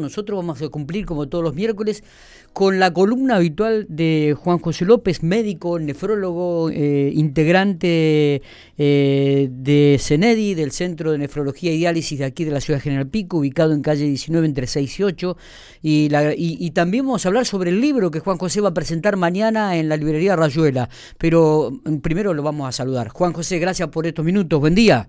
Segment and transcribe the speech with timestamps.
[0.00, 2.02] Nosotros vamos a cumplir, como todos los miércoles,
[2.52, 8.42] con la columna habitual de Juan José López, médico, nefrólogo, eh, integrante
[8.76, 13.06] eh, de CENEDI, del Centro de Nefrología y Diálisis de aquí de la Ciudad General
[13.06, 15.36] Pico, ubicado en calle 19 entre 6 y 8.
[15.82, 19.16] Y, y, también vamos a hablar sobre el libro que Juan José va a presentar
[19.16, 20.88] mañana en la librería Rayuela.
[21.18, 23.08] Pero mm, primero lo vamos a saludar.
[23.08, 24.58] Juan José, gracias por estos minutos.
[24.58, 25.08] Buen día.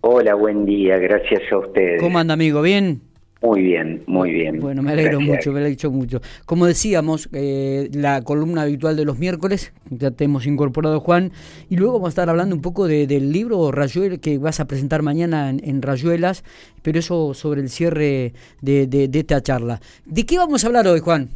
[0.00, 0.96] Hola, buen día.
[0.98, 2.00] Gracias a ustedes.
[2.00, 2.62] ¿Cómo anda, amigo?
[2.62, 3.00] ¿Bien?
[3.40, 4.58] Muy bien, muy bien.
[4.58, 6.20] Bueno, me alegro mucho, me alegro mucho.
[6.44, 11.30] Como decíamos, eh, la columna habitual de los miércoles, ya te hemos incorporado, Juan,
[11.70, 15.02] y luego vamos a estar hablando un poco del libro Rayuel que vas a presentar
[15.02, 16.42] mañana en, Rayuelas,
[16.82, 19.78] pero eso sobre el cierre de, esta charla.
[20.04, 21.28] ¿De qué vamos a hablar hoy, Juan?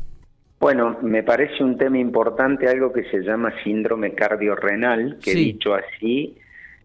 [0.59, 6.37] Bueno, me parece un tema importante, algo que se llama síndrome cardiorrenal, que dicho así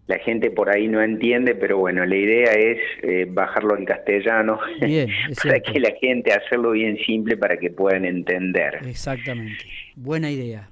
[0.08, 4.60] la gente por ahí no entiende, pero bueno, la idea es eh, bajarlo en castellano
[5.44, 8.80] para que la gente hacerlo bien simple para que puedan entender.
[8.86, 9.66] Exactamente,
[9.96, 10.70] buena idea.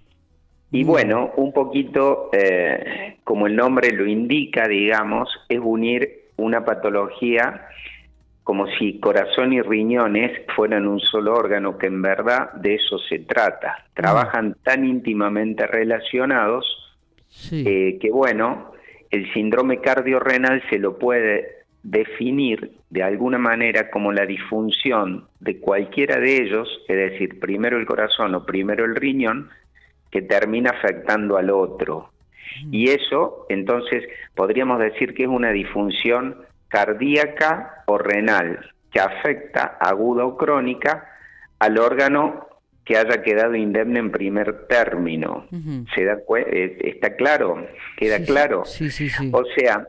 [0.71, 7.67] Y bueno, un poquito, eh, como el nombre lo indica, digamos, es unir una patología
[8.43, 13.19] como si corazón y riñones fueran un solo órgano, que en verdad de eso se
[13.19, 13.85] trata.
[13.93, 16.65] Trabajan tan íntimamente relacionados
[17.51, 18.71] eh, que bueno,
[19.11, 26.19] el síndrome cardiorrenal se lo puede definir de alguna manera como la disfunción de cualquiera
[26.19, 29.49] de ellos, es decir, primero el corazón o primero el riñón,
[30.09, 32.11] que termina afectando al otro.
[32.71, 34.03] Y eso, entonces,
[34.33, 36.37] podríamos decir que es una disfunción
[36.69, 41.07] cardíaca o renal, que afecta aguda o crónica
[41.59, 42.47] al órgano
[42.85, 45.47] que haya quedado indemne en primer término.
[45.95, 47.67] ¿Se da eh, ¿Está claro?
[47.97, 48.63] ¿Queda claro?
[48.65, 49.31] Sí, sí, sí.
[49.33, 49.87] O sea,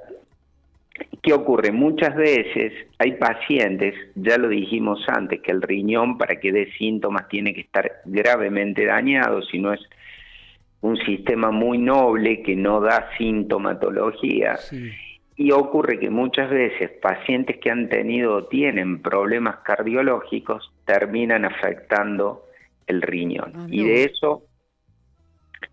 [1.23, 1.73] ¿qué ocurre?
[1.73, 7.29] Muchas veces hay pacientes, ya lo dijimos antes, que el riñón para que dé síntomas
[7.29, 9.81] tiene que estar gravemente dañado, si no es
[10.81, 14.59] un sistema muy noble que no da sintomatología.
[15.37, 22.47] Y ocurre que muchas veces pacientes que han tenido o tienen problemas cardiológicos terminan afectando
[22.87, 23.53] el riñón.
[23.55, 24.45] Ah, y de eso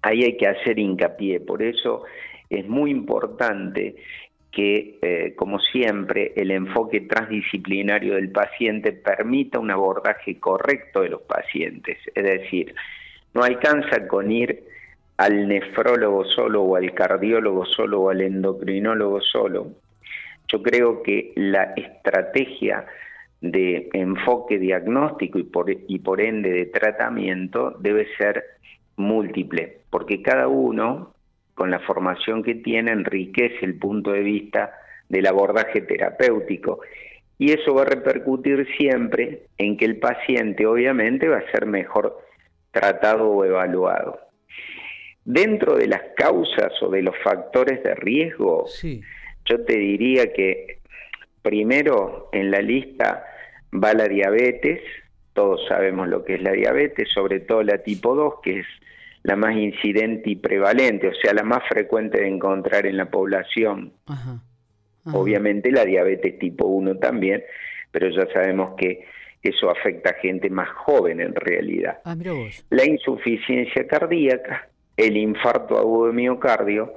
[0.02, 1.40] ahí hay que hacer hincapié.
[1.40, 2.04] Por eso
[2.50, 3.96] es muy importante
[4.52, 11.22] que, eh, como siempre, el enfoque transdisciplinario del paciente permita un abordaje correcto de los
[11.22, 11.98] pacientes.
[12.14, 12.76] Es decir,
[13.34, 14.64] no alcanza con ir
[15.18, 19.68] al nefrólogo solo o al cardiólogo solo o al endocrinólogo solo.
[20.48, 22.86] Yo creo que la estrategia
[23.44, 28.42] de enfoque diagnóstico y por, y por ende de tratamiento debe ser
[28.96, 31.14] múltiple, porque cada uno,
[31.54, 34.72] con la formación que tiene, enriquece el punto de vista
[35.10, 36.80] del abordaje terapéutico.
[37.38, 42.18] Y eso va a repercutir siempre en que el paciente obviamente va a ser mejor
[42.72, 44.20] tratado o evaluado.
[45.26, 48.68] Dentro de las causas o de los factores de riesgo,
[49.44, 50.80] yo te diría que
[51.42, 53.26] primero en la lista
[53.74, 54.82] va la diabetes,
[55.34, 58.68] todos sabemos lo que es la diabetes, sobre todo la tipo 2, que es
[59.24, 63.94] la más incidente y prevalente, o sea, la más frecuente de encontrar en la población.
[65.06, 67.44] Obviamente la diabetes tipo 1 también,
[67.92, 69.06] pero ya sabemos que
[69.42, 72.00] eso afecta a gente más joven en realidad.
[72.06, 72.16] Ah,
[72.70, 76.94] la insuficiencia cardíaca, el infarto agudo de miocardio,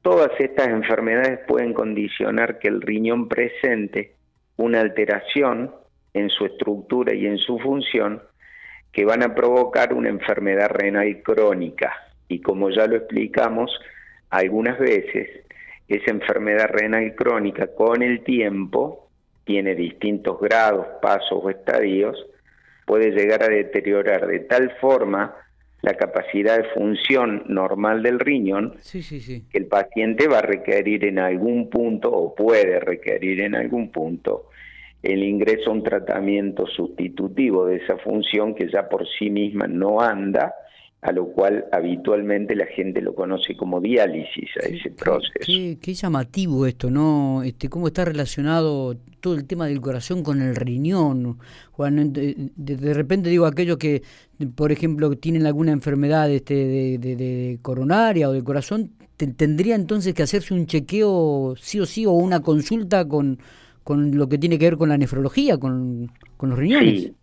[0.00, 4.14] todas estas enfermedades pueden condicionar que el riñón presente
[4.56, 5.74] una alteración
[6.14, 8.22] en su estructura y en su función
[8.92, 11.94] que van a provocar una enfermedad renal crónica.
[12.28, 13.70] Y como ya lo explicamos
[14.30, 15.28] algunas veces,
[15.88, 19.08] esa enfermedad renal crónica con el tiempo
[19.44, 22.26] tiene distintos grados, pasos o estadios,
[22.86, 25.34] puede llegar a deteriorar de tal forma
[25.82, 31.70] la capacidad de función normal del riñón que el paciente va a requerir en algún
[31.70, 34.49] punto o puede requerir en algún punto
[35.02, 40.00] el ingreso a un tratamiento sustitutivo de esa función que ya por sí misma no
[40.00, 40.54] anda,
[41.00, 45.78] a lo cual habitualmente la gente lo conoce como diálisis a ese proceso.
[45.80, 47.42] Qué, llamativo esto, ¿no?
[47.42, 51.38] Este, cómo está relacionado todo el tema del corazón con el riñón.
[51.72, 54.02] Juan, de, repente digo aquellos que,
[54.54, 56.54] por ejemplo, tienen alguna enfermedad este,
[56.98, 62.04] de, de coronaria o del corazón, tendría entonces que hacerse un chequeo sí o sí
[62.04, 63.38] o una consulta con
[63.84, 66.10] con lo que tiene que ver con la nefrología, con,
[66.40, 67.02] los riñones.
[67.02, 67.16] Sí,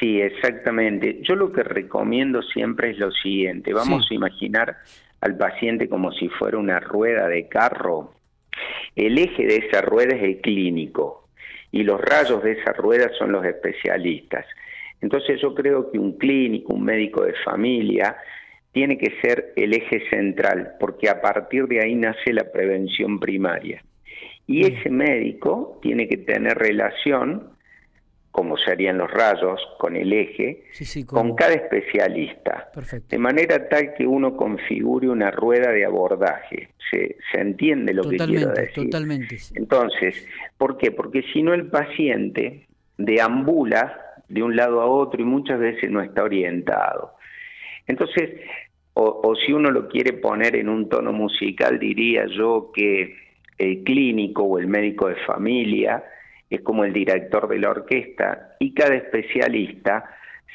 [0.00, 1.20] sí, exactamente.
[1.22, 3.72] Yo lo que recomiendo siempre es lo siguiente.
[3.72, 4.76] Vamos a imaginar
[5.20, 8.14] al paciente como si fuera una rueda de carro.
[8.94, 11.28] El eje de esa rueda es el clínico
[11.70, 14.44] y los rayos de esa rueda son los especialistas.
[15.00, 18.16] Entonces yo creo que un clínico, un médico de familia,
[18.72, 23.82] tiene que ser el eje central, porque a partir de ahí nace la prevención primaria.
[24.52, 27.52] Y ese médico tiene que tener relación,
[28.30, 30.64] como se harían los rayos, con el eje,
[31.06, 32.70] con cada especialista,
[33.08, 36.68] de manera tal que uno configure una rueda de abordaje.
[36.90, 38.84] Se, se entiende lo que quiero decir.
[38.84, 39.38] Totalmente.
[39.54, 40.26] Entonces,
[40.58, 40.90] ¿por qué?
[40.90, 42.66] Porque si no el paciente
[42.98, 47.14] deambula de un lado a otro y muchas veces no está orientado.
[47.86, 48.30] Entonces,
[48.94, 53.16] o, si uno lo quiere poner en un tono musical, diría yo que
[53.58, 56.02] el clínico o el médico de familia
[56.50, 60.04] es como el director de la orquesta y cada especialista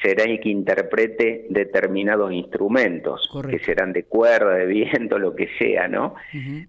[0.00, 5.88] será el que interprete determinados instrumentos, que serán de cuerda, de viento, lo que sea,
[5.88, 6.14] ¿no?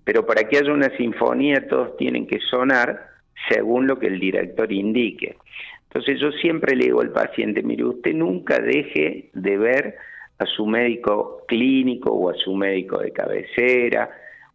[0.04, 3.08] Pero para que haya una sinfonía todos tienen que sonar
[3.48, 5.38] según lo que el director indique.
[5.84, 9.96] Entonces yo siempre le digo al paciente, mire, usted nunca deje de ver
[10.40, 14.10] a su médico clínico o a su médico de cabecera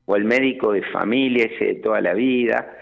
[0.07, 2.77] o al médico de familia ese de toda la vida,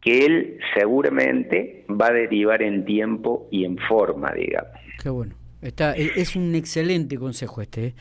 [0.00, 4.72] que él seguramente va a derivar en tiempo y en forma, digamos.
[5.02, 5.34] Qué bueno.
[5.62, 7.86] Está, e, es un excelente consejo este.
[7.86, 7.94] ¿eh?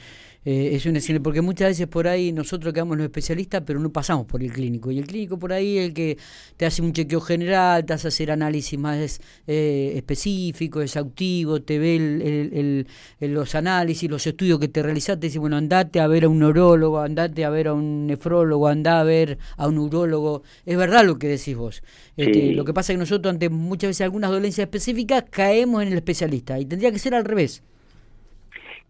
[0.46, 3.92] Eh, es un excelente, porque muchas veces por ahí nosotros quedamos los especialistas, pero no
[3.92, 4.92] pasamos por el clínico.
[4.92, 6.20] Y el clínico por ahí es el que
[6.56, 11.96] te hace un chequeo general, te hace hacer análisis más eh, específicos, exhaustivos, te ve
[11.96, 12.88] el,
[13.20, 16.38] los análisis, los estudios que te realizaste, te dice, bueno, andate a ver a un
[16.38, 20.44] neurólogo, andate a ver a un nefrólogo, andá a ver a un urólogo.
[20.66, 21.82] Es verdad lo que decís vos.
[22.18, 25.88] Este, lo que pasa es que nosotros ante muchas veces algunas dolencias específicas caemos en
[25.88, 27.64] el especialista y tendría que ser al revés.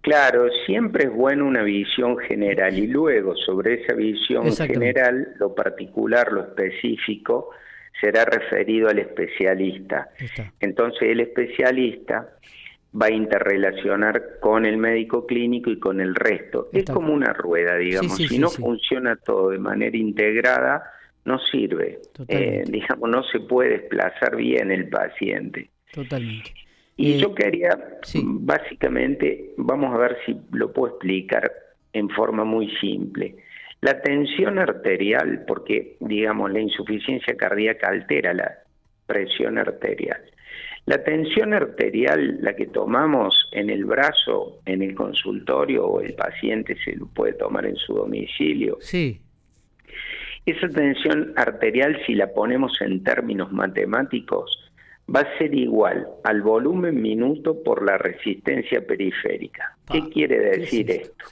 [0.06, 6.32] Claro, siempre es bueno una visión general y luego sobre esa visión general, lo particular,
[6.32, 7.50] lo específico,
[8.00, 10.12] será referido al especialista.
[10.60, 12.30] Entonces el especialista
[13.02, 16.70] va a interrelacionar con el médico clínico y con el resto.
[16.72, 18.16] Es como una rueda, digamos.
[18.16, 20.84] si no funciona todo de manera integrada,
[21.24, 22.02] no sirve.
[22.28, 25.72] Eh, digamos, no se puede desplazar bien el paciente.
[25.92, 26.65] Totalmente.
[26.98, 27.78] Y eh, yo quería,
[28.24, 31.52] básicamente, vamos a ver si lo puedo explicar
[31.94, 33.36] en forma muy simple.
[33.82, 38.52] La tensión arterial, porque digamos la insuficiencia cardíaca altera la
[39.06, 40.22] presión arterial.
[40.86, 46.78] La tensión arterial, la que tomamos en el brazo, en el consultorio o el paciente
[46.84, 48.78] se lo puede tomar en su domicilio.
[48.82, 49.20] Sí.
[50.46, 54.65] Esa tensión arterial, si la ponemos en términos matemáticos,
[55.14, 59.78] va a ser igual al volumen minuto por la resistencia periférica.
[59.92, 61.26] ¿Qué ah, quiere decir esto?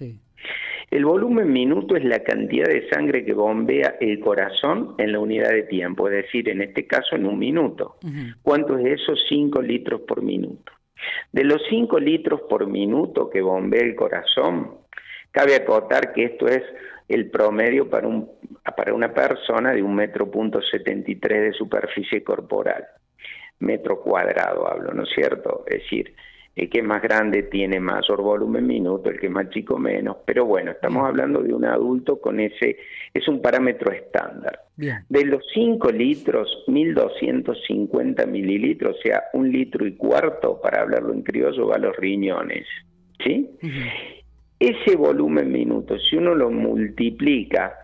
[0.92, 5.50] El volumen minuto es la cantidad de sangre que bombea el corazón en la unidad
[5.50, 7.96] de tiempo, es decir, en este caso en un minuto.
[8.44, 9.16] ¿Cuánto es eso?
[9.16, 10.72] 5 litros por minuto.
[11.32, 14.76] De los 5 litros por minuto que bombea el corazón,
[15.32, 16.62] cabe acotar que esto es
[17.08, 18.30] el promedio para, un,
[18.78, 22.86] para una persona de un metro punto 73 de superficie corporal
[23.64, 25.64] metro cuadrado hablo, ¿no es cierto?
[25.68, 26.14] Es decir,
[26.56, 30.18] el que es más grande tiene mayor volumen minuto, el que es más chico menos,
[30.26, 32.78] pero bueno, estamos hablando de un adulto con ese,
[33.12, 34.60] es un parámetro estándar.
[34.78, 41.24] De los 5 litros, 1250 mililitros, o sea, un litro y cuarto, para hablarlo en
[41.24, 42.68] criollo, va a los riñones,
[43.24, 43.50] ¿sí?
[44.60, 47.83] Ese volumen minuto, si uno lo multiplica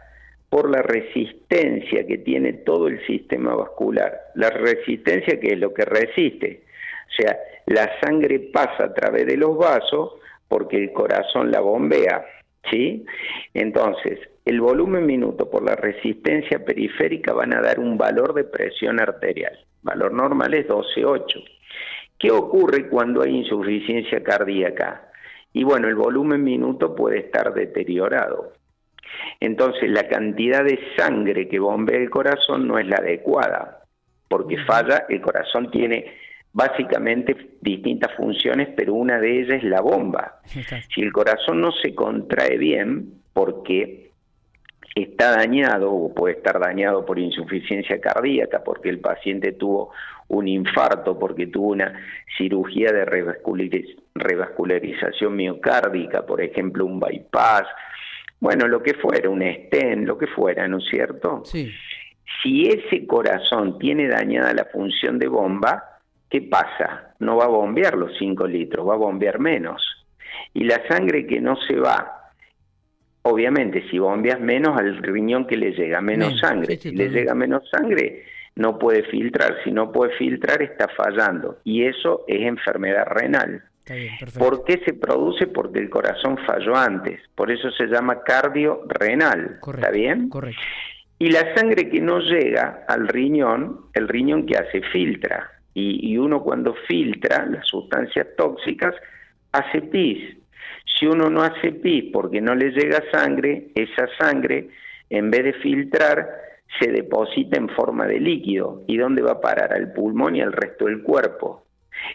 [0.49, 4.19] por la resistencia que tiene todo el sistema vascular.
[4.35, 6.63] La resistencia que es lo que resiste.
[7.07, 7.37] O sea,
[7.67, 10.13] la sangre pasa a través de los vasos
[10.47, 12.25] porque el corazón la bombea.
[12.69, 13.05] ¿sí?
[13.53, 18.99] Entonces, el volumen minuto por la resistencia periférica van a dar un valor de presión
[18.99, 19.57] arterial.
[19.83, 21.43] Valor normal es 12,8.
[22.17, 25.09] ¿Qué ocurre cuando hay insuficiencia cardíaca?
[25.53, 28.53] Y bueno, el volumen minuto puede estar deteriorado.
[29.39, 33.83] Entonces la cantidad de sangre que bombea el corazón no es la adecuada,
[34.27, 36.13] porque falla, el corazón tiene
[36.51, 40.39] básicamente distintas funciones, pero una de ellas es la bomba.
[40.93, 44.09] Si el corazón no se contrae bien, porque
[44.95, 49.91] está dañado o puede estar dañado por insuficiencia cardíaca, porque el paciente tuvo
[50.27, 51.93] un infarto, porque tuvo una
[52.37, 53.05] cirugía de
[54.15, 57.67] revascularización miocárdica, por ejemplo, un bypass,
[58.39, 61.43] bueno, lo que fuera, un estén, lo que fuera, ¿no es cierto?
[61.45, 61.71] Sí.
[62.41, 67.15] Si ese corazón tiene dañada la función de bomba, ¿qué pasa?
[67.19, 69.83] No va a bombear los 5 litros, va a bombear menos.
[70.53, 72.31] Y la sangre que no se va,
[73.23, 77.69] obviamente si bombeas menos al riñón que le llega menos sangre, si le llega menos
[77.69, 78.23] sangre,
[78.55, 79.57] no puede filtrar.
[79.63, 81.59] Si no puede filtrar, está fallando.
[81.63, 83.63] Y eso es enfermedad renal.
[84.37, 85.47] ¿Por qué se produce?
[85.47, 87.21] Porque el corazón falló antes.
[87.35, 89.59] Por eso se llama cardio renal.
[89.65, 90.29] ¿Está bien?
[90.29, 90.61] Correcto.
[91.17, 95.51] Y la sangre que no llega al riñón, el riñón que hace filtra.
[95.73, 98.95] Y, y uno cuando filtra las sustancias tóxicas,
[99.51, 100.37] hace pis.
[100.85, 104.69] Si uno no hace pis porque no le llega sangre, esa sangre,
[105.09, 106.29] en vez de filtrar,
[106.79, 108.83] se deposita en forma de líquido.
[108.87, 109.73] ¿Y dónde va a parar?
[109.73, 111.65] Al pulmón y al resto del cuerpo.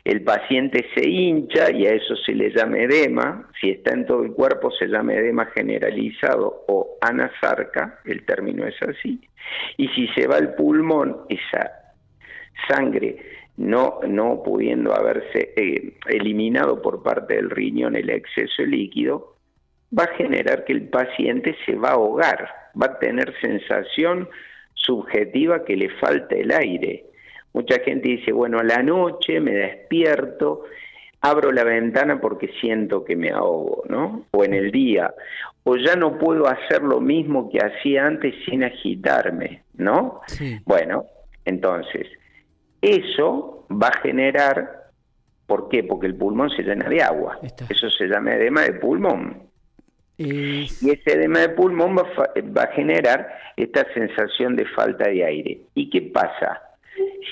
[0.05, 3.49] El paciente se hincha y a eso se le llama edema.
[3.61, 8.81] Si está en todo el cuerpo se llama edema generalizado o anasarca, el término es
[8.83, 9.21] así.
[9.77, 11.71] Y si se va al pulmón, esa
[12.69, 13.17] sangre
[13.57, 19.37] no, no pudiendo haberse eh, eliminado por parte del riñón el exceso líquido,
[19.97, 22.49] va a generar que el paciente se va a ahogar,
[22.81, 24.29] va a tener sensación
[24.75, 27.07] subjetiva que le falta el aire.
[27.55, 30.65] Mucha gente dice, bueno, a la noche me despierto,
[31.21, 34.27] abro la ventana porque siento que me ahogo, ¿no?
[34.33, 35.15] O en el día,
[35.63, 40.21] o ya no puedo hacer lo mismo que hacía antes sin agitarme, ¿no?
[40.67, 41.07] Bueno,
[41.45, 42.09] entonces,
[42.83, 44.91] eso va a generar,
[45.47, 45.85] ¿por qué?
[45.85, 47.39] Porque el pulmón se llena de agua.
[47.71, 49.45] Eso se llama edema de pulmón.
[50.19, 52.03] Y ese edema de pulmón va,
[52.57, 55.61] va, a generar esta sensación de falta de aire.
[55.75, 56.61] ¿Y qué pasa?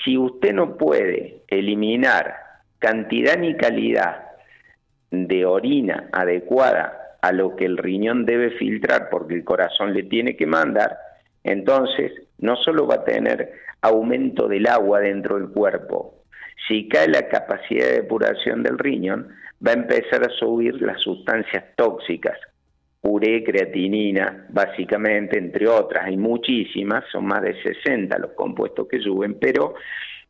[0.03, 2.35] Si usted no puede eliminar
[2.79, 4.23] cantidad ni calidad
[5.11, 10.35] de orina adecuada a lo que el riñón debe filtrar porque el corazón le tiene
[10.35, 10.97] que mandar,
[11.43, 16.23] entonces no solo va a tener aumento del agua dentro del cuerpo,
[16.67, 19.29] si cae la capacidad de depuración del riñón,
[19.65, 22.37] va a empezar a subir las sustancias tóxicas,
[23.03, 29.37] puré, creatinina, básicamente, entre otras, hay muchísimas, son más de 60 los compuestos que suben,
[29.37, 29.73] pero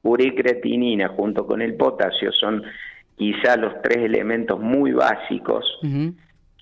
[0.02, 2.64] puré, creatinina junto con el potasio son
[3.16, 5.80] quizá los tres elementos muy básicos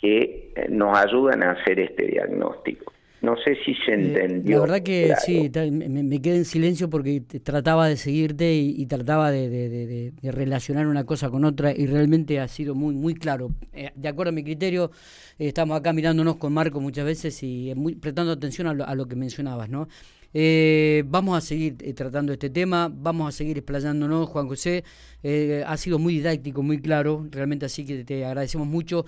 [0.02, 2.92] que eh, nos ayudan a hacer este diagnóstico.
[3.22, 4.58] No sé si se eh, entendió.
[4.58, 10.14] la verdad que sí, me, quedé en silencio porque trataba de seguirte y, trataba de,
[10.24, 13.52] relacionar una cosa con otra y realmente ha sido muy muy claro.
[13.74, 14.92] Eh, de acuerdo a mi criterio,
[15.38, 18.96] eh, estamos acá mirándonos con Marco muchas veces y muy, prestando atención a lo, a
[18.96, 19.88] lo que mencionabas, ¿no?
[20.34, 24.84] Eh, vamos a seguir eh, tratando este tema, vamos a seguir explayándonos, Juan José.
[25.24, 29.06] Eh, ha sido muy didáctico, muy claro, realmente así que te agradecemos mucho.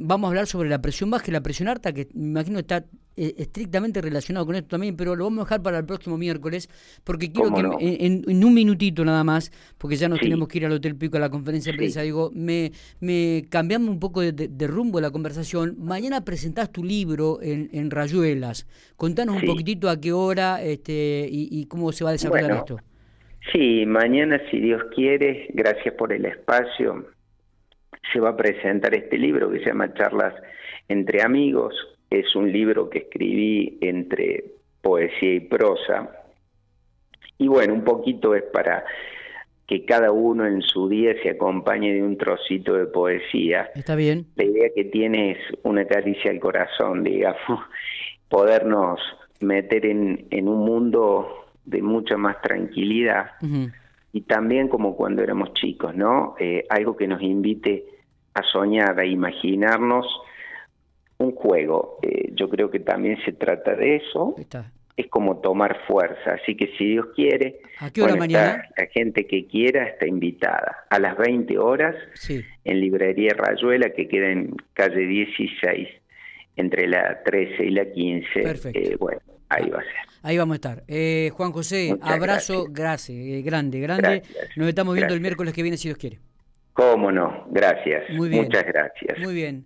[0.00, 2.84] vamos a hablar sobre la presión baja y la presión alta, que me imagino está
[3.16, 6.68] estrictamente relacionado con esto también, pero lo vamos a dejar para el próximo miércoles,
[7.04, 10.72] porque quiero que en, un minutito nada más, porque ya nos tenemos que ir al
[10.72, 14.66] Hotel Pico a la conferencia de prensa, digo, me, me cambiamos un poco de, de,
[14.66, 15.76] rumbo de la conversación.
[15.78, 18.66] Mañana presentás tu libro en, en Rayuelas.
[18.96, 22.78] Contanos un poquitito a qué hora este, y, cómo se va a desarrollar esto.
[23.52, 27.06] Sí, mañana, si Dios quiere, gracias por el espacio,
[28.12, 30.34] se va a presentar este libro que se llama Charlas
[30.88, 31.74] entre Amigos.
[32.12, 34.44] Es un libro que escribí entre
[34.80, 36.10] poesía y prosa.
[37.38, 38.84] Y bueno, un poquito es para
[39.66, 43.70] que cada uno en su día se acompañe de un trocito de poesía.
[43.74, 44.26] Está bien.
[44.36, 47.38] La idea que tiene es una caricia al corazón, digamos,
[48.28, 49.00] podernos
[49.40, 53.30] meter en, en un mundo de mucha más tranquilidad
[54.12, 56.34] y también como cuando éramos chicos, ¿no?
[56.38, 57.86] Eh, algo que nos invite
[58.34, 60.06] a soñar, a imaginarnos
[61.22, 61.98] un juego.
[62.02, 64.34] Eh, yo creo que también se trata de eso.
[64.96, 66.34] Es como tomar fuerza.
[66.42, 68.68] Así que si Dios quiere, ¿A qué hora mañana?
[68.76, 70.84] la gente que quiera está invitada.
[70.90, 71.96] A las 20 horas
[72.64, 75.88] en Librería Rayuela, que queda en calle 16,
[76.56, 78.26] entre la 13 y la 15.
[78.74, 79.20] Eh, bueno,
[79.52, 79.92] Ahí va a ser.
[80.22, 80.84] Ahí vamos a estar.
[80.88, 84.22] Eh, Juan José, abrazo, gracias, eh, grande, grande.
[84.56, 86.20] Nos estamos viendo el miércoles que viene, si Dios quiere.
[86.72, 88.08] Cómo no, gracias.
[88.10, 88.44] Muy bien.
[88.44, 89.18] Muchas gracias.
[89.18, 89.64] Muy bien.